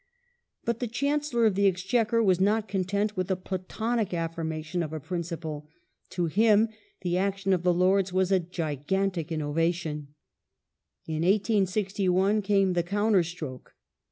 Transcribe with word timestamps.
But 0.65 0.79
the 0.79 0.87
Chancellor 0.87 1.45
of 1.45 1.53
the 1.53 1.67
Exchequer 1.67 2.23
was 2.23 2.39
not 2.41 2.67
content 2.67 3.15
with 3.15 3.27
the 3.27 3.35
Platonic 3.35 4.15
affirmation 4.15 4.81
of 4.81 4.93
a 4.93 4.99
principle. 4.99 5.69
To 6.09 6.25
him 6.25 6.69
the 7.01 7.19
action 7.19 7.53
of 7.53 7.61
the 7.61 7.71
Lords 7.71 8.11
was 8.11 8.31
a" 8.31 8.39
gigantic 8.59 9.31
innovation". 9.31 10.15
In 11.05 11.21
1861 11.21 12.41
came 12.41 12.73
the 12.73 12.81
counter 12.81 13.21
stroke. 13.21 13.75